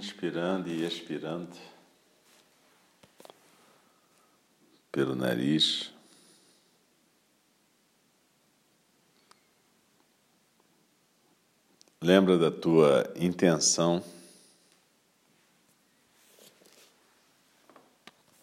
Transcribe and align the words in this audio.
inspirando 0.00 0.70
e 0.70 0.82
expirando 0.82 1.54
pelo 4.90 5.14
nariz. 5.14 5.92
Lembra 12.02 12.38
da 12.38 12.50
tua 12.50 13.12
intenção 13.14 14.02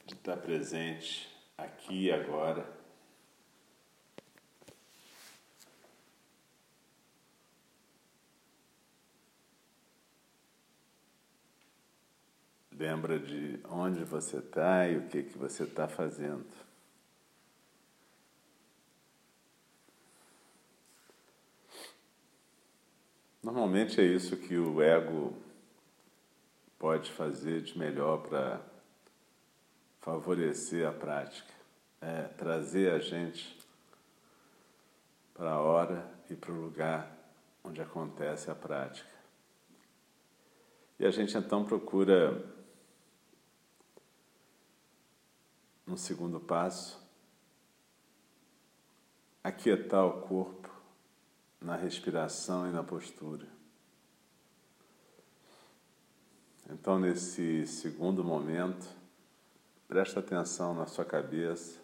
de 0.06 0.14
estar 0.14 0.38
presente 0.38 1.28
aqui 1.58 2.04
e 2.04 2.12
agora. 2.12 2.77
Lembra 12.78 13.18
de 13.18 13.60
onde 13.72 14.04
você 14.04 14.38
está 14.38 14.88
e 14.88 14.98
o 14.98 15.08
que, 15.08 15.24
que 15.24 15.36
você 15.36 15.64
está 15.64 15.88
fazendo. 15.88 16.46
Normalmente 23.42 24.00
é 24.00 24.04
isso 24.04 24.38
que 24.38 24.56
o 24.56 24.80
ego 24.80 25.34
pode 26.78 27.12
fazer 27.12 27.62
de 27.62 27.80
melhor 27.80 28.22
para 28.22 28.62
favorecer 30.02 30.88
a 30.88 30.92
prática, 30.92 31.54
é 32.00 32.24
trazer 32.38 32.92
a 32.92 33.00
gente 33.00 33.58
para 35.34 35.54
a 35.54 35.60
hora 35.60 36.08
e 36.30 36.36
para 36.36 36.52
o 36.52 36.62
lugar 36.62 37.12
onde 37.64 37.82
acontece 37.82 38.52
a 38.52 38.56
prática. 38.56 39.10
E 41.00 41.06
a 41.06 41.10
gente 41.10 41.36
então 41.36 41.66
procura 41.66 42.57
no 45.88 45.98
segundo 45.98 46.40
passo, 46.40 47.02
aquietar 49.42 50.06
o 50.06 50.22
corpo 50.22 50.70
na 51.62 51.78
respiração 51.78 52.68
e 52.68 52.72
na 52.72 52.84
postura. 52.84 53.48
Então, 56.70 57.00
nesse 57.00 57.66
segundo 57.66 58.22
momento, 58.26 58.86
presta 59.88 60.20
atenção 60.20 60.74
na 60.74 60.86
sua 60.86 61.06
cabeça, 61.06 61.80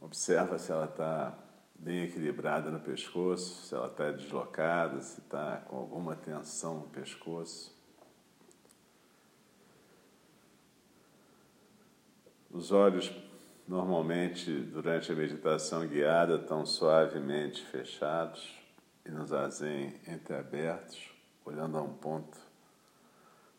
observa 0.00 0.58
se 0.58 0.72
ela 0.72 0.86
está 0.86 1.38
bem 1.74 2.04
equilibrada 2.04 2.70
no 2.70 2.80
pescoço, 2.80 3.66
se 3.66 3.74
ela 3.74 3.88
está 3.88 4.10
deslocada, 4.10 4.98
se 5.02 5.20
está 5.20 5.58
com 5.58 5.76
alguma 5.76 6.16
tensão 6.16 6.80
no 6.80 6.88
pescoço. 6.88 7.77
Os 12.58 12.72
olhos, 12.72 13.08
normalmente, 13.68 14.52
durante 14.52 15.12
a 15.12 15.14
meditação 15.14 15.86
guiada, 15.86 16.34
estão 16.34 16.66
suavemente 16.66 17.64
fechados 17.64 18.52
e 19.06 19.12
no 19.12 19.24
zazen 19.24 19.94
entreabertos, 20.08 21.08
olhando 21.44 21.78
a 21.78 21.82
um 21.82 21.94
ponto 21.94 22.36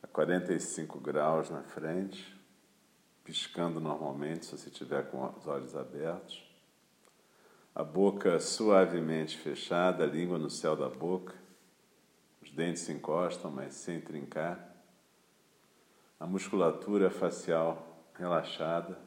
a 0.03 0.07
45 0.07 0.99
graus 0.99 1.49
na 1.49 1.63
frente, 1.63 2.37
piscando 3.23 3.79
normalmente 3.79 4.47
se 4.47 4.57
você 4.57 4.67
estiver 4.67 5.09
com 5.09 5.25
os 5.29 5.47
olhos 5.47 5.77
abertos. 5.77 6.43
A 7.73 7.85
boca 7.85 8.37
suavemente 8.37 9.37
fechada, 9.37 10.03
a 10.03 10.07
língua 10.07 10.37
no 10.37 10.49
céu 10.49 10.75
da 10.75 10.89
boca, 10.89 11.35
os 12.41 12.51
dentes 12.51 12.81
se 12.81 12.91
encostam, 12.91 13.49
mas 13.49 13.75
sem 13.75 14.01
trincar. 14.01 14.75
A 16.19 16.27
musculatura 16.27 17.09
facial 17.09 17.88
relaxada. 18.19 18.99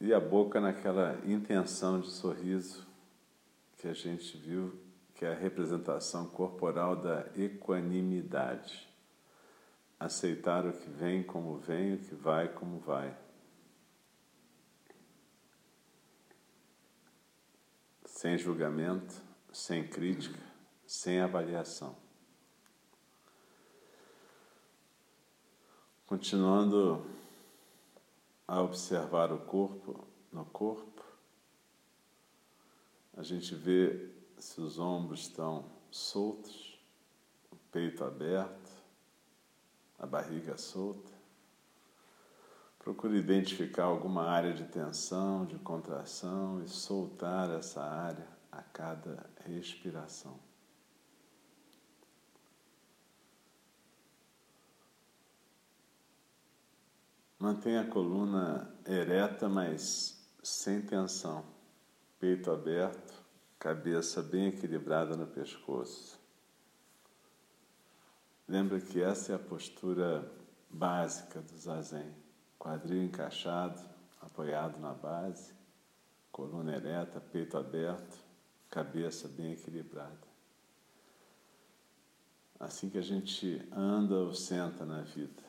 E 0.00 0.12
a 0.12 0.18
boca 0.18 0.60
naquela 0.60 1.20
intenção 1.24 2.00
de 2.00 2.10
sorriso 2.10 2.84
que 3.76 3.86
a 3.86 3.92
gente 3.92 4.36
viu, 4.36 4.76
que 5.14 5.24
é 5.24 5.30
a 5.30 5.38
representação 5.38 6.26
corporal 6.26 6.96
da 6.96 7.26
equanimidade. 7.36 8.88
Aceitar 10.00 10.66
o 10.66 10.72
que 10.72 10.90
vem 10.90 11.22
como 11.22 11.58
vem, 11.58 11.94
o 11.94 11.98
que 11.98 12.14
vai 12.14 12.48
como 12.48 12.80
vai. 12.80 13.16
Sem 18.04 18.36
julgamento, 18.36 19.14
sem 19.52 19.86
crítica, 19.86 20.40
sem 20.84 21.20
avaliação. 21.20 22.01
Continuando 26.12 27.06
a 28.46 28.60
observar 28.60 29.32
o 29.32 29.38
corpo 29.38 30.06
no 30.30 30.44
corpo, 30.44 31.02
a 33.16 33.22
gente 33.22 33.54
vê 33.54 34.10
se 34.36 34.60
os 34.60 34.78
ombros 34.78 35.20
estão 35.20 35.64
soltos, 35.90 36.78
o 37.50 37.56
peito 37.72 38.04
aberto, 38.04 38.70
a 39.98 40.04
barriga 40.04 40.58
solta. 40.58 41.10
Procure 42.78 43.16
identificar 43.16 43.84
alguma 43.84 44.24
área 44.24 44.52
de 44.52 44.64
tensão, 44.64 45.46
de 45.46 45.58
contração 45.60 46.62
e 46.62 46.68
soltar 46.68 47.48
essa 47.48 47.82
área 47.82 48.28
a 48.52 48.60
cada 48.60 49.30
respiração. 49.46 50.51
Mantenha 57.42 57.80
a 57.80 57.84
coluna 57.84 58.72
ereta, 58.86 59.48
mas 59.48 60.24
sem 60.44 60.80
tensão. 60.80 61.44
Peito 62.20 62.52
aberto, 62.52 63.12
cabeça 63.58 64.22
bem 64.22 64.46
equilibrada 64.46 65.16
no 65.16 65.26
pescoço. 65.26 66.20
Lembra 68.46 68.80
que 68.80 69.02
essa 69.02 69.32
é 69.32 69.34
a 69.34 69.40
postura 69.40 70.30
básica 70.70 71.40
do 71.40 71.58
zazen. 71.58 72.14
Quadril 72.60 73.02
encaixado, 73.02 73.82
apoiado 74.20 74.78
na 74.78 74.94
base, 74.94 75.52
coluna 76.30 76.76
ereta, 76.76 77.20
peito 77.20 77.58
aberto, 77.58 78.18
cabeça 78.70 79.26
bem 79.26 79.54
equilibrada. 79.54 80.28
Assim 82.60 82.88
que 82.88 82.98
a 82.98 83.02
gente 83.02 83.68
anda 83.72 84.14
ou 84.14 84.32
senta 84.32 84.84
na 84.84 85.00
vida. 85.02 85.42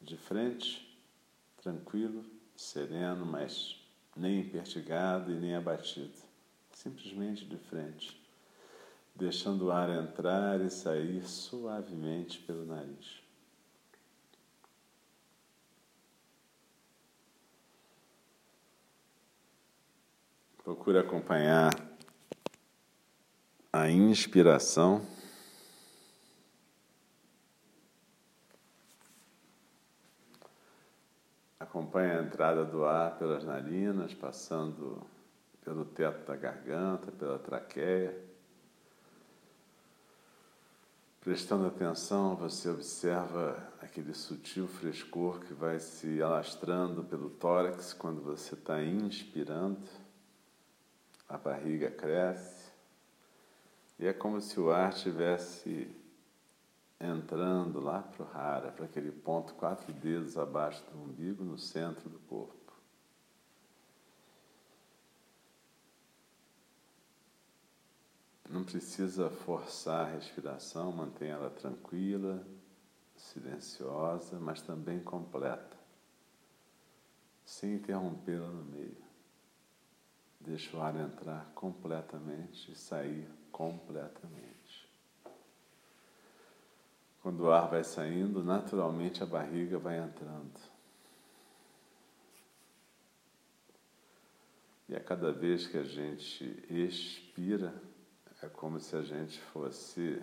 De 0.00 0.16
frente, 0.16 0.95
tranquilo, 1.66 2.24
sereno, 2.54 3.26
mas 3.26 3.76
nem 4.16 4.38
impertigado 4.38 5.32
e 5.32 5.34
nem 5.34 5.56
abatido. 5.56 6.14
Simplesmente 6.70 7.44
de 7.44 7.56
frente, 7.56 8.16
deixando 9.16 9.66
o 9.66 9.72
ar 9.72 9.90
entrar 9.90 10.60
e 10.60 10.70
sair 10.70 11.26
suavemente 11.26 12.38
pelo 12.38 12.64
nariz. 12.64 13.20
Procure 20.62 20.98
acompanhar 20.98 21.72
a 23.72 23.90
inspiração. 23.90 25.04
Acompanha 31.76 32.20
a 32.20 32.22
entrada 32.22 32.64
do 32.64 32.86
ar 32.86 33.18
pelas 33.18 33.44
narinas, 33.44 34.14
passando 34.14 35.06
pelo 35.62 35.84
teto 35.84 36.26
da 36.26 36.34
garganta, 36.34 37.12
pela 37.12 37.38
traqueia. 37.38 38.18
Prestando 41.20 41.66
atenção, 41.66 42.34
você 42.34 42.70
observa 42.70 43.62
aquele 43.78 44.14
sutil 44.14 44.66
frescor 44.66 45.40
que 45.40 45.52
vai 45.52 45.78
se 45.78 46.22
alastrando 46.22 47.04
pelo 47.04 47.28
tórax 47.28 47.92
quando 47.92 48.22
você 48.22 48.54
está 48.54 48.82
inspirando. 48.82 49.86
A 51.28 51.36
barriga 51.36 51.90
cresce 51.90 52.72
e 53.98 54.06
é 54.06 54.14
como 54.14 54.40
se 54.40 54.58
o 54.58 54.70
ar 54.70 54.94
tivesse 54.94 55.94
entrando 57.00 57.80
lá 57.80 58.02
para 58.02 58.22
o 58.22 58.26
rara, 58.26 58.72
para 58.72 58.86
aquele 58.86 59.12
ponto 59.12 59.54
quatro 59.54 59.92
dedos 59.92 60.36
abaixo 60.36 60.84
do 60.90 61.02
umbigo, 61.02 61.44
no 61.44 61.58
centro 61.58 62.08
do 62.08 62.18
corpo. 62.20 62.54
Não 68.48 68.64
precisa 68.64 69.28
forçar 69.28 70.06
a 70.06 70.10
respiração, 70.10 70.92
mantenha 70.92 71.34
ela 71.34 71.50
tranquila, 71.50 72.46
silenciosa, 73.16 74.38
mas 74.38 74.62
também 74.62 75.00
completa, 75.00 75.76
sem 77.44 77.74
interrompê-la 77.74 78.48
no 78.48 78.64
meio. 78.64 79.04
deixa 80.40 80.76
o 80.76 80.80
ar 80.80 80.94
entrar 80.94 81.50
completamente 81.54 82.70
e 82.70 82.76
sair 82.76 83.28
completamente. 83.50 84.55
Quando 87.26 87.40
o 87.40 87.50
ar 87.50 87.68
vai 87.68 87.82
saindo, 87.82 88.40
naturalmente 88.40 89.20
a 89.20 89.26
barriga 89.26 89.80
vai 89.80 89.98
entrando. 89.98 90.60
E 94.88 94.94
a 94.94 95.00
cada 95.00 95.32
vez 95.32 95.66
que 95.66 95.76
a 95.76 95.82
gente 95.82 96.64
expira, 96.70 97.74
é 98.40 98.48
como 98.48 98.78
se 98.78 98.94
a 98.94 99.02
gente 99.02 99.40
fosse 99.40 100.22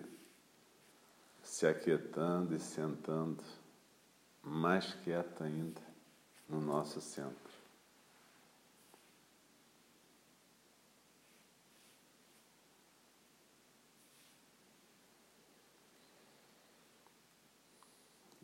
se 1.41 1.67
aquietando 1.67 2.55
e 2.55 2.59
sentando 2.59 3.44
mais 4.41 4.94
quieto 5.03 5.44
ainda 5.44 5.81
no 6.47 6.61
nosso 6.61 7.01
centro. 7.01 7.52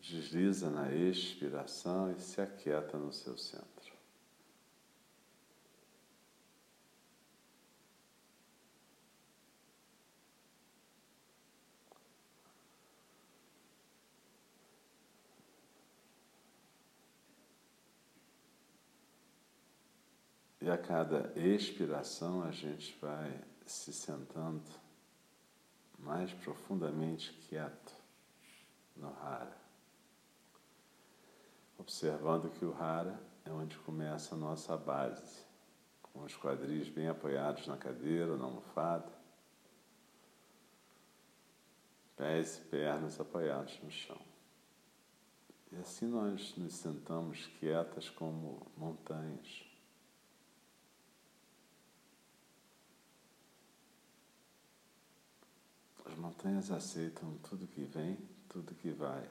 Desliza 0.10 0.72
na 0.72 0.92
expiração 0.92 2.12
e 2.12 2.20
se 2.20 2.42
aquieta 2.42 2.98
no 2.98 3.14
seu 3.14 3.38
centro. 3.38 3.94
E 20.60 20.68
a 20.68 20.78
cada 20.78 21.32
expiração 21.40 22.42
a 22.42 22.50
gente 22.50 22.98
vai 23.00 23.40
se 23.64 23.94
sentando 23.94 24.64
mais 26.00 26.34
profundamente 26.34 27.32
quieto 27.48 27.94
no 28.98 29.10
Hara. 29.10 29.69
Observando 31.80 32.52
que 32.52 32.66
o 32.66 32.76
Hara 32.76 33.20
é 33.46 33.52
onde 33.52 33.78
começa 33.80 34.36
a 34.36 34.38
nossa 34.38 34.78
base, 34.78 35.44
com 36.04 36.24
os 36.24 36.36
quadris 36.36 36.90
bem 36.90 37.08
apoiados 37.08 37.66
na 37.66 37.78
cadeira, 37.78 38.36
na 38.36 38.44
almofada, 38.44 39.12
pés 42.16 42.58
e 42.58 42.62
pernas 42.66 43.20
apoiados 43.20 43.80
no 43.82 43.90
chão. 43.90 44.20
E 45.72 45.78
assim 45.78 46.06
nós 46.06 46.56
nos 46.58 46.76
sentamos 46.76 47.48
quietas 47.60 48.10
como 48.10 48.68
montanhas 48.76 49.70
As 56.10 56.18
montanhas 56.18 56.72
aceitam 56.72 57.38
tudo 57.44 57.68
que 57.68 57.84
vem, 57.84 58.18
tudo 58.50 58.74
que 58.74 58.90
vai. 58.90 59.30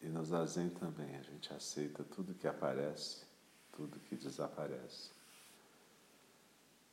E 0.00 0.08
no 0.08 0.24
zazen 0.24 0.70
também 0.70 1.14
a 1.16 1.22
gente 1.22 1.52
aceita 1.52 2.02
tudo 2.02 2.34
que 2.34 2.48
aparece, 2.48 3.24
tudo 3.72 4.00
que 4.00 4.16
desaparece. 4.16 5.10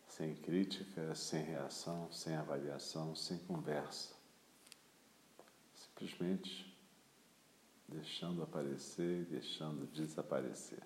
Sem 0.08 0.36
crítica, 0.36 1.16
sem 1.16 1.44
reação, 1.44 2.12
sem 2.12 2.36
avaliação, 2.36 3.16
sem 3.16 3.38
conversa. 3.40 4.14
Simplesmente 5.74 6.76
deixando 7.88 8.44
aparecer 8.44 9.22
e 9.22 9.26
deixando 9.26 9.88
desaparecer. 9.88 10.84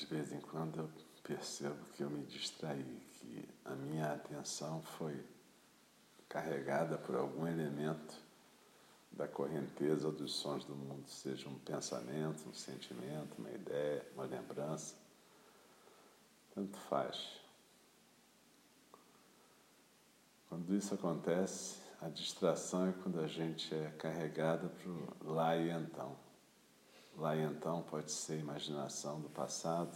De 0.00 0.06
vez 0.06 0.32
em 0.32 0.40
quando 0.40 0.80
eu 0.80 0.90
percebo 1.22 1.76
que 1.94 2.02
eu 2.02 2.08
me 2.08 2.24
distraí, 2.24 3.02
que 3.18 3.46
a 3.66 3.74
minha 3.74 4.12
atenção 4.12 4.80
foi 4.82 5.22
carregada 6.26 6.96
por 6.96 7.14
algum 7.14 7.46
elemento 7.46 8.14
da 9.12 9.28
correnteza 9.28 10.10
dos 10.10 10.34
sons 10.34 10.64
do 10.64 10.74
mundo, 10.74 11.06
seja 11.06 11.48
um 11.48 11.58
pensamento, 11.58 12.48
um 12.48 12.54
sentimento, 12.54 13.36
uma 13.38 13.50
ideia, 13.50 14.06
uma 14.14 14.24
lembrança. 14.24 14.94
Tanto 16.54 16.78
faz. 16.78 17.38
Quando 20.48 20.74
isso 20.74 20.94
acontece, 20.94 21.78
a 22.00 22.08
distração 22.08 22.88
é 22.88 22.92
quando 23.02 23.20
a 23.20 23.26
gente 23.26 23.74
é 23.74 23.90
carregada 23.98 24.68
para 24.68 24.90
o 24.90 25.32
lá 25.32 25.56
e 25.56 25.68
então. 25.70 26.16
Lá 27.20 27.36
então 27.36 27.82
pode 27.82 28.10
ser 28.10 28.38
imaginação 28.38 29.20
do 29.20 29.28
passado, 29.28 29.94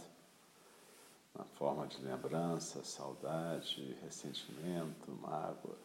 na 1.33 1.43
forma 1.43 1.87
de 1.87 1.99
lembrança, 1.99 2.83
saudade, 2.83 3.97
ressentimento, 4.03 5.11
mágoa. 5.13 5.75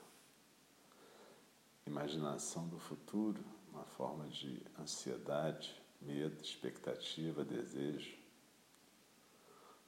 Imaginação 1.87 2.69
do 2.69 2.79
futuro, 2.79 3.43
na 3.73 3.85
forma 3.85 4.29
de 4.29 4.63
ansiedade, 4.79 5.75
medo, 6.03 6.43
expectativa, 6.43 7.43
desejo. 7.43 8.19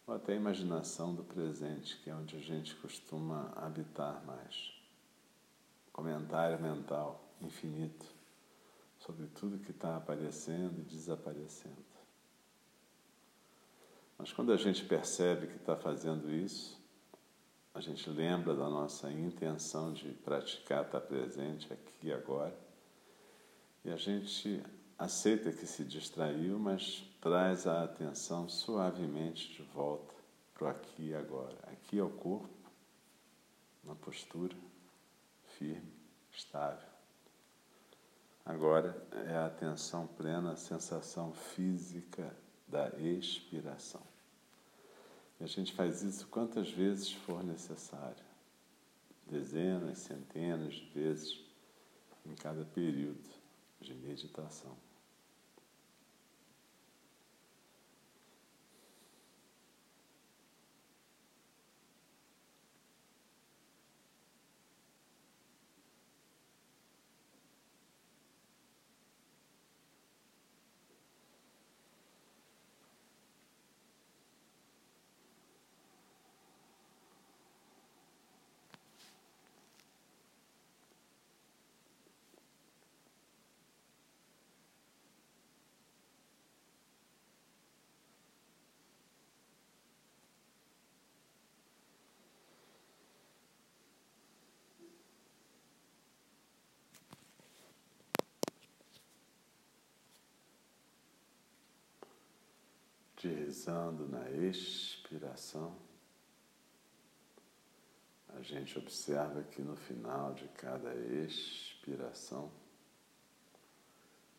Ou 0.06 0.14
até 0.14 0.34
imaginação 0.34 1.14
do 1.14 1.22
presente, 1.22 1.98
que 1.98 2.08
é 2.08 2.14
onde 2.14 2.34
a 2.34 2.40
gente 2.40 2.74
costuma 2.76 3.52
habitar 3.56 4.24
mais. 4.24 4.72
Comentário 5.92 6.58
mental 6.58 7.22
infinito 7.42 8.06
sobre 9.04 9.26
tudo 9.28 9.58
que 9.58 9.72
está 9.72 9.96
aparecendo 9.96 10.78
e 10.78 10.82
desaparecendo. 10.82 11.84
Mas 14.16 14.32
quando 14.32 14.52
a 14.52 14.56
gente 14.56 14.84
percebe 14.84 15.48
que 15.48 15.56
está 15.56 15.76
fazendo 15.76 16.30
isso, 16.30 16.80
a 17.74 17.80
gente 17.80 18.08
lembra 18.08 18.54
da 18.54 18.68
nossa 18.68 19.10
intenção 19.10 19.92
de 19.92 20.10
praticar 20.10 20.84
estar 20.84 21.00
tá 21.00 21.06
presente 21.06 21.72
aqui 21.72 22.08
e 22.08 22.12
agora, 22.12 22.56
e 23.84 23.90
a 23.90 23.96
gente 23.96 24.62
aceita 24.96 25.52
que 25.52 25.66
se 25.66 25.84
distraiu, 25.84 26.58
mas 26.58 27.02
traz 27.20 27.66
a 27.66 27.82
atenção 27.82 28.48
suavemente 28.48 29.52
de 29.54 29.62
volta 29.62 30.14
para 30.54 30.66
o 30.66 30.68
aqui 30.68 31.08
e 31.08 31.14
agora. 31.14 31.58
Aqui 31.64 31.98
é 31.98 32.02
o 32.04 32.10
corpo, 32.10 32.48
na 33.82 33.96
postura 33.96 34.56
firme, 35.58 35.92
estável. 36.30 36.91
Agora 38.44 38.96
é 39.28 39.34
a 39.34 39.46
atenção 39.46 40.06
plena, 40.06 40.52
a 40.52 40.56
sensação 40.56 41.32
física 41.32 42.34
da 42.66 42.88
expiração. 42.98 44.02
E 45.40 45.44
a 45.44 45.46
gente 45.46 45.72
faz 45.72 46.02
isso 46.02 46.26
quantas 46.28 46.70
vezes 46.70 47.12
for 47.12 47.42
necessário 47.44 48.32
dezenas, 49.32 49.98
centenas 49.98 50.74
de 50.74 50.84
vezes 50.94 51.40
em 52.26 52.34
cada 52.34 52.64
período 52.64 53.30
de 53.80 53.94
meditação. 53.94 54.76
Deslizando 103.22 104.08
na 104.08 104.28
expiração. 104.30 105.76
a 108.34 108.40
gente 108.40 108.76
observa 108.78 109.42
que 109.42 109.62
no 109.62 109.76
final 109.76 110.32
de 110.32 110.48
cada 110.48 110.94
expiração 110.94 112.50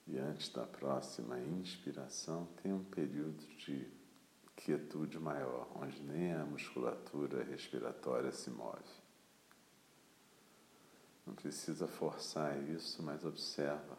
e 0.06 0.18
antes 0.18 0.50
da 0.50 0.66
próxima 0.66 1.40
inspiração 1.40 2.48
tem 2.62 2.74
um 2.74 2.84
período 2.84 3.46
de 3.56 3.88
quietude 4.56 5.18
maior, 5.20 5.70
onde 5.76 6.02
nem 6.02 6.34
a 6.34 6.44
musculatura 6.44 7.44
respiratória 7.44 8.32
se 8.32 8.50
move. 8.50 8.84
Não 11.26 11.34
precisa 11.34 11.88
forçar 11.88 12.62
isso, 12.70 13.02
mas 13.02 13.24
observa 13.24 13.98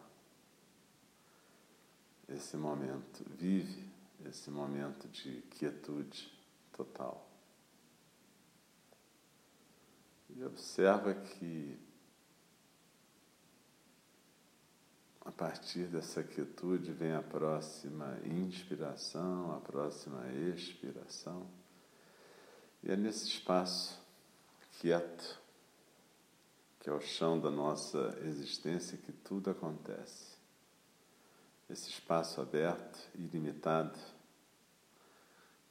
esse 2.28 2.56
momento, 2.56 3.24
vive 3.30 3.93
esse 4.28 4.50
momento 4.50 5.08
de 5.08 5.42
quietude 5.50 6.32
total. 6.72 7.28
E 10.30 10.42
observa 10.44 11.14
que 11.14 11.78
a 15.24 15.32
partir 15.32 15.86
dessa 15.86 16.22
quietude 16.22 16.92
vem 16.92 17.12
a 17.12 17.22
próxima 17.22 18.18
inspiração, 18.24 19.54
a 19.54 19.60
próxima 19.60 20.26
expiração. 20.32 21.46
E 22.82 22.90
é 22.90 22.96
nesse 22.96 23.28
espaço 23.28 23.98
quieto, 24.80 25.40
que 26.80 26.90
é 26.90 26.92
o 26.92 27.00
chão 27.00 27.40
da 27.40 27.50
nossa 27.50 28.18
existência, 28.22 28.98
que 28.98 29.12
tudo 29.12 29.50
acontece. 29.50 30.34
Esse 31.70 31.88
espaço 31.88 32.42
aberto, 32.42 32.98
ilimitado, 33.14 33.98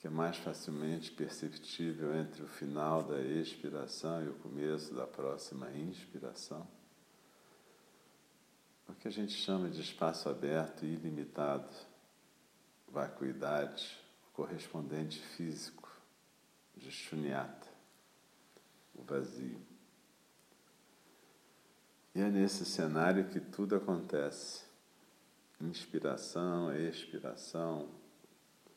que 0.03 0.07
é 0.07 0.09
mais 0.09 0.35
facilmente 0.35 1.09
perceptível 1.11 2.13
entre 2.13 2.43
o 2.43 2.47
final 2.47 3.03
da 3.03 3.21
expiração 3.21 4.21
e 4.21 4.27
o 4.27 4.33
começo 4.33 4.93
da 4.93 5.07
próxima 5.07 5.71
inspiração. 5.71 6.67
O 8.85 8.93
que 8.95 9.07
a 9.07 9.11
gente 9.11 9.31
chama 9.31 9.69
de 9.69 9.79
espaço 9.79 10.27
aberto 10.27 10.83
e 10.83 10.89
ilimitado, 10.89 11.73
vacuidade, 12.89 13.97
correspondente 14.33 15.21
físico 15.21 15.89
de 16.75 16.91
shunyata, 16.91 17.69
o 18.93 19.03
vazio. 19.03 19.61
E 22.13 22.19
é 22.19 22.29
nesse 22.29 22.65
cenário 22.65 23.29
que 23.29 23.39
tudo 23.39 23.73
acontece. 23.73 24.65
Inspiração, 25.61 26.75
expiração, 26.75 28.02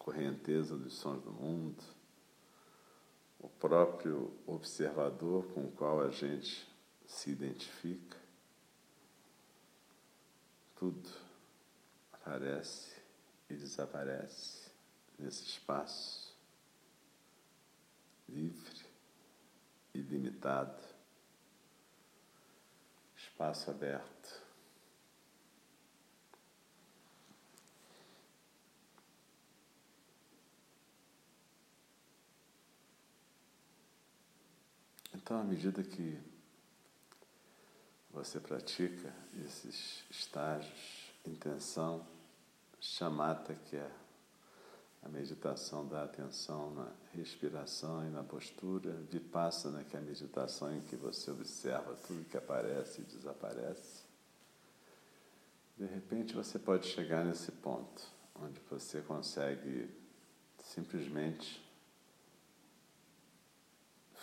correnteza 0.06 0.76
dos 0.76 0.94
sons 0.94 1.20
do 1.24 1.32
mundo, 1.32 1.82
o 3.40 3.48
próprio 3.48 4.32
observador 4.46 5.44
com 5.52 5.64
o 5.64 5.72
qual 5.72 6.00
a 6.00 6.10
gente 6.10 6.64
se 7.08 7.30
identifica. 7.30 8.16
Tudo 10.76 11.10
aparece 12.12 12.94
e 13.50 13.54
desaparece 13.54 14.70
nesse 15.18 15.42
espaço 15.42 16.38
livre, 18.28 18.86
ilimitado 19.92 20.84
espaço 23.16 23.72
aberto. 23.72 24.45
Então, 35.16 35.40
à 35.40 35.44
medida 35.44 35.82
que 35.82 36.18
você 38.10 38.38
pratica 38.38 39.12
esses 39.46 40.04
estágios, 40.10 41.10
intenção, 41.26 42.06
chamata, 42.78 43.54
que 43.54 43.76
é 43.76 43.90
a 45.02 45.08
meditação 45.08 45.88
da 45.88 46.04
atenção 46.04 46.70
na 46.74 46.92
respiração 47.14 48.06
e 48.06 48.10
na 48.10 48.22
postura, 48.22 48.92
vipassana, 49.10 49.82
que 49.84 49.96
é 49.96 50.00
a 50.00 50.02
meditação 50.02 50.76
em 50.76 50.82
que 50.82 50.96
você 50.96 51.30
observa 51.30 51.96
tudo 52.06 52.28
que 52.28 52.36
aparece 52.36 53.00
e 53.00 53.04
desaparece. 53.04 54.02
De 55.78 55.86
repente 55.86 56.34
você 56.34 56.58
pode 56.58 56.86
chegar 56.88 57.24
nesse 57.24 57.50
ponto 57.52 58.02
onde 58.34 58.60
você 58.68 59.00
consegue 59.00 59.88
simplesmente 60.58 61.65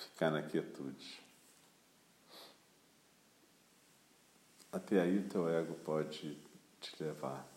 ficar 0.05 0.31
na 0.31 0.41
quietude. 0.41 1.21
Até 4.71 5.01
aí 5.01 5.21
teu 5.29 5.47
ego 5.47 5.75
pode 5.75 6.37
te 6.79 7.03
levar. 7.03 7.47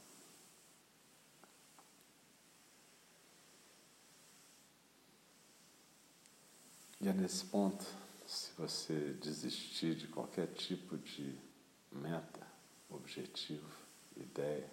E 7.00 7.08
é 7.08 7.12
nesse 7.12 7.44
ponto, 7.44 7.84
se 8.26 8.50
você 8.52 9.12
desistir 9.14 9.94
de 9.94 10.08
qualquer 10.08 10.48
tipo 10.48 10.98
de 10.98 11.38
meta, 11.92 12.46
objetivo, 12.90 13.70
ideia, 14.16 14.68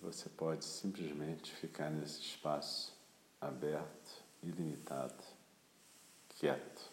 você 0.00 0.28
pode 0.28 0.64
simplesmente 0.64 1.54
ficar 1.54 1.90
nesse 1.90 2.20
espaço 2.20 2.94
aberto, 3.40 4.24
ilimitado, 4.42 5.22
quieto. 6.36 6.92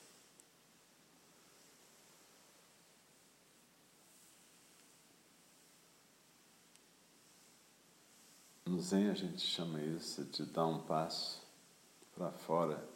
No 8.65 8.79
Zen 8.79 9.09
a 9.09 9.13
gente 9.13 9.41
chama 9.41 9.81
isso 9.81 10.23
de 10.25 10.45
dar 10.45 10.65
um 10.65 10.81
passo 10.83 11.45
para 12.15 12.31
fora 12.31 12.89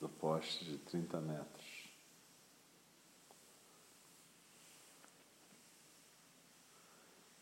do 0.00 0.08
poste 0.08 0.64
de 0.64 0.78
30 0.78 1.20
metros. 1.20 1.86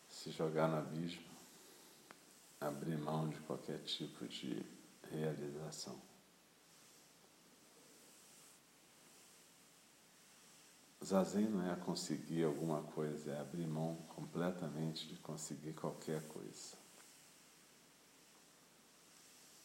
Se 0.09 0.31
jogar 0.31 0.69
no 0.69 0.79
abismo, 0.79 1.25
abrir 2.61 2.97
mão 2.99 3.29
de 3.29 3.39
qualquer 3.41 3.79
tipo 3.85 4.27
de 4.27 4.65
realização. 5.11 6.14
Zazen 11.05 11.49
não 11.49 11.71
é 11.71 11.77
conseguir 11.77 12.45
alguma 12.45 12.83
coisa, 12.83 13.33
é 13.33 13.41
abrir 13.41 13.67
mão 13.67 13.97
completamente 14.15 15.07
de 15.07 15.17
conseguir 15.17 15.75
qualquer 15.75 16.27
coisa. 16.29 16.77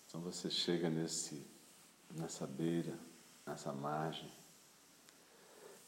Então 0.08 0.22
você 0.22 0.50
chega 0.50 0.90
nesse 0.90 1.48
nessa 2.16 2.48
beira, 2.48 2.98
nessa 3.46 3.72
margem, 3.72 4.32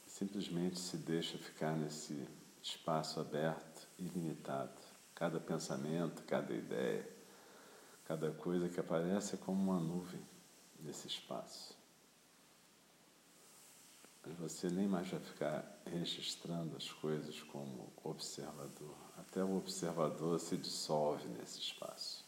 simplesmente 0.06 0.80
se 0.80 0.98
deixa 0.98 1.38
ficar 1.38 1.76
nesse 1.76 2.28
espaço 2.62 3.20
aberto, 3.20 3.88
ilimitado. 3.98 4.80
Cada 5.16 5.40
pensamento, 5.40 6.24
cada 6.24 6.54
ideia, 6.54 7.08
cada 8.06 8.32
coisa 8.32 8.70
que 8.70 8.80
aparece 8.80 9.36
é 9.36 9.38
como 9.38 9.72
uma 9.72 9.80
nuvem 9.80 10.22
nesse 10.80 11.08
espaço. 11.08 11.81
Você 14.40 14.70
nem 14.70 14.88
mais 14.88 15.08
vai 15.08 15.20
ficar 15.20 15.82
registrando 15.86 16.76
as 16.78 16.92
coisas 16.92 17.42
como 17.44 17.92
observador. 18.04 18.96
Até 19.18 19.44
o 19.44 19.58
observador 19.58 20.40
se 20.40 20.58
dissolve 20.58 21.28
nesse 21.28 21.60
espaço. 21.60 22.24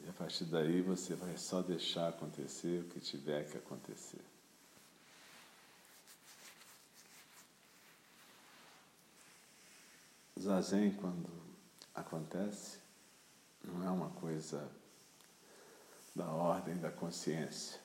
E 0.00 0.08
a 0.08 0.12
partir 0.12 0.44
daí 0.44 0.82
você 0.82 1.14
vai 1.14 1.36
só 1.36 1.62
deixar 1.62 2.08
acontecer 2.08 2.80
o 2.80 2.88
que 2.88 3.00
tiver 3.00 3.48
que 3.48 3.56
acontecer. 3.56 4.24
Zazen, 10.38 10.92
quando 10.94 11.30
acontece, 11.94 12.78
não 13.62 13.84
é 13.84 13.90
uma 13.90 14.10
coisa 14.10 14.68
da 16.14 16.26
ordem 16.26 16.76
da 16.78 16.90
consciência. 16.90 17.81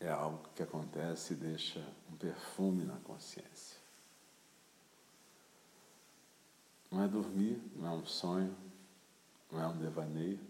É 0.00 0.10
algo 0.10 0.48
que 0.54 0.62
acontece 0.62 1.32
e 1.32 1.36
deixa 1.36 1.80
um 2.10 2.16
perfume 2.16 2.84
na 2.84 2.96
consciência. 2.98 3.78
Não 6.90 7.02
é 7.02 7.08
dormir, 7.08 7.60
não 7.74 7.88
é 7.88 7.90
um 7.90 8.06
sonho, 8.06 8.56
não 9.50 9.60
é 9.60 9.66
um 9.66 9.78
devaneio, 9.78 10.40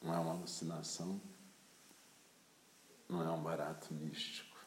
não 0.00 0.14
é 0.14 0.18
uma 0.18 0.32
alucinação, 0.32 1.20
não 3.08 3.22
é 3.22 3.30
um 3.30 3.42
barato 3.42 3.92
místico. 3.94 4.58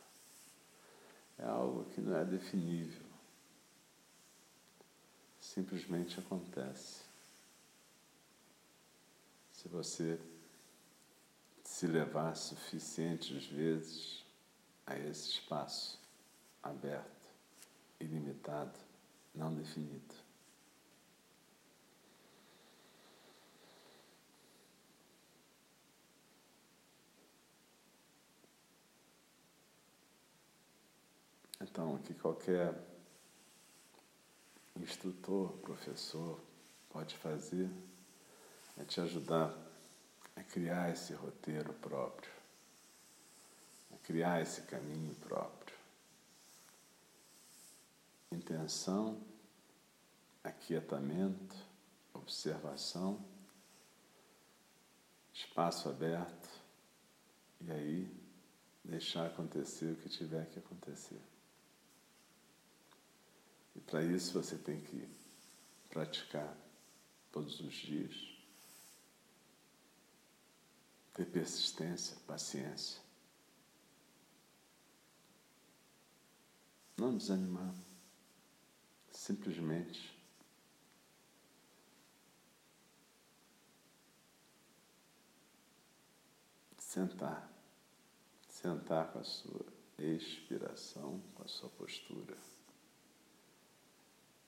É 1.38 1.46
algo 1.46 1.86
que 1.92 2.02
não 2.02 2.16
é 2.16 2.26
definível. 2.26 3.06
Simplesmente 5.40 6.20
acontece. 6.20 7.08
se 9.52 9.68
você 9.68 10.20
se 11.78 11.86
levar 11.86 12.36
suficientes 12.36 13.46
vezes 13.46 14.26
a 14.84 14.98
esse 14.98 15.30
espaço 15.30 16.02
aberto, 16.64 17.30
ilimitado, 18.00 18.80
não 19.36 19.54
definido. 19.54 20.16
Então, 31.62 32.00
que 32.00 32.16
qualquer 32.16 32.74
instrutor, 34.78 35.52
professor 35.60 36.44
pode 36.90 37.16
fazer 37.18 37.70
é 38.80 38.84
te 38.84 39.00
ajudar 39.00 39.67
criar 40.51 40.92
esse 40.92 41.13
roteiro 41.13 41.74
próprio, 41.74 42.32
a 43.94 43.98
criar 43.98 44.42
esse 44.42 44.62
caminho 44.62 45.13
próprio. 45.16 45.75
Intenção, 48.32 49.22
aquietamento, 50.44 51.56
observação, 52.13 53.24
espaço 55.34 55.89
aberto 55.89 56.50
e 57.62 57.72
aí 57.72 58.18
deixar 58.84 59.27
acontecer 59.27 59.92
o 59.92 59.96
que 59.96 60.10
tiver 60.10 60.46
que 60.50 60.60
acontecer. 60.60 61.22
E 63.75 63.80
para 63.82 64.04
isso 64.04 64.34
você 64.34 64.58
tem 64.58 64.80
que 64.82 65.08
praticar 65.89 66.56
todos 67.32 67.60
os 67.60 67.74
dias, 67.74 68.37
ter 71.18 71.26
persistência, 71.26 72.16
paciência. 72.28 73.02
Não 76.96 77.18
desanimar, 77.18 77.74
simplesmente 79.10 80.16
sentar, 86.78 87.52
sentar 88.48 89.12
com 89.12 89.20
a 89.20 89.24
sua 89.24 89.66
expiração, 89.98 91.20
com 91.34 91.44
a 91.44 91.48
sua 91.48 91.70
postura 91.70 92.38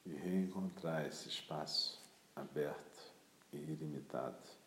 e 0.05 0.13
reencontrar 0.13 1.07
esse 1.07 1.29
espaço 1.29 1.99
aberto 2.35 3.11
e 3.51 3.57
ilimitado. 3.57 4.58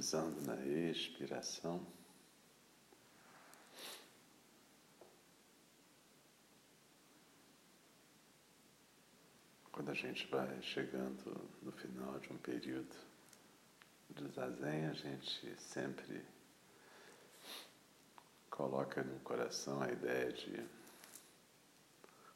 Deslizando 0.00 0.40
na 0.46 0.56
expiração. 0.64 1.86
quando 9.70 9.90
a 9.90 9.94
gente 9.94 10.26
vai 10.28 10.60
chegando 10.62 11.48
no 11.62 11.70
final 11.72 12.18
de 12.18 12.32
um 12.32 12.38
período 12.38 12.96
de 14.10 14.26
zazen, 14.28 14.86
a 14.86 14.92
gente 14.94 15.54
sempre 15.58 16.24
coloca 18.50 19.02
no 19.02 19.20
coração 19.20 19.82
a 19.82 19.90
ideia 19.90 20.32
de 20.32 20.66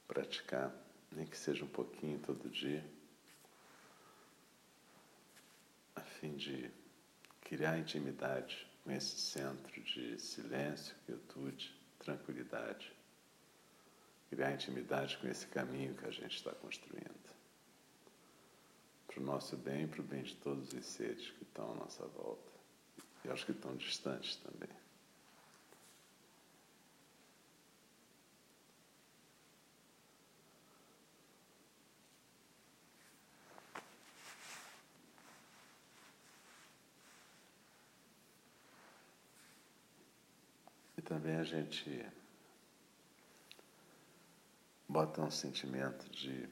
praticar, 0.07 0.70
nem 1.12 1.27
que 1.27 1.37
seja 1.37 1.64
um 1.64 1.68
pouquinho 1.68 2.18
todo 2.20 2.48
dia, 2.50 2.85
a 5.96 6.03
fim 6.03 6.37
de 6.37 6.83
criar 7.54 7.78
intimidade 7.78 8.66
com 8.82 8.90
esse 8.90 9.16
centro 9.16 9.80
de 9.80 10.18
silêncio, 10.18 10.92
quietude, 11.06 11.72
tranquilidade. 12.00 12.92
Criar 14.28 14.54
intimidade 14.54 15.16
com 15.18 15.28
esse 15.28 15.46
caminho 15.46 15.94
que 15.94 16.04
a 16.04 16.10
gente 16.10 16.34
está 16.34 16.50
construindo 16.50 17.14
para 19.06 19.20
o 19.20 19.22
nosso 19.22 19.56
bem 19.56 19.84
e 19.84 19.86
para 19.86 20.00
o 20.00 20.04
bem 20.04 20.24
de 20.24 20.34
todos 20.34 20.72
os 20.72 20.84
seres 20.84 21.30
que 21.30 21.44
estão 21.44 21.70
à 21.70 21.74
nossa 21.76 22.04
volta 22.08 22.50
e 23.24 23.30
aos 23.30 23.44
que 23.44 23.52
estão 23.52 23.76
distantes 23.76 24.34
também. 24.34 24.76
E 40.96 41.02
também 41.24 41.40
a 41.40 41.44
gente 41.44 42.06
bota 44.87 45.22
um 45.22 45.30
sentimento 45.30 46.06
de 46.10 46.46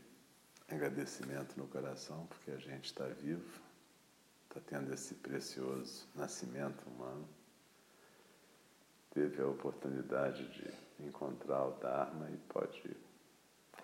agradecimento 0.66 1.58
no 1.58 1.68
coração 1.68 2.26
porque 2.28 2.52
a 2.52 2.56
gente 2.56 2.86
está 2.86 3.04
vivo, 3.04 3.60
está 4.44 4.62
tendo 4.62 4.94
esse 4.94 5.14
precioso 5.16 6.08
nascimento 6.14 6.88
humano, 6.88 7.28
teve 9.10 9.42
a 9.42 9.46
oportunidade 9.46 10.48
de 10.48 11.06
encontrar 11.06 11.66
o 11.66 11.72
Dharma 11.72 12.30
e 12.30 12.38
pode 12.48 12.96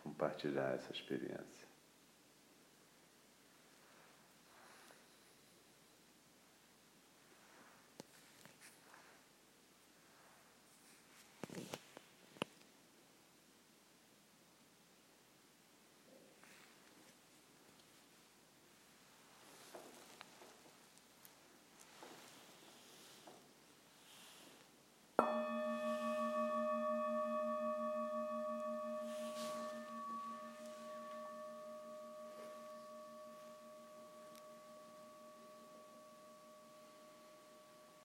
compartilhar 0.03 0.75
essa 0.75 0.91
experiência. 0.91 1.58